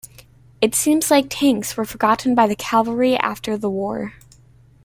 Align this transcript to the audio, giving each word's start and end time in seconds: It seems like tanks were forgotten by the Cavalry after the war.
It 0.61 0.73
seems 0.73 1.11
like 1.11 1.27
tanks 1.29 1.77
were 1.77 1.85
forgotten 1.85 2.33
by 2.33 2.47
the 2.47 2.55
Cavalry 2.55 3.15
after 3.17 3.55
the 3.55 3.69
war. 3.69 4.15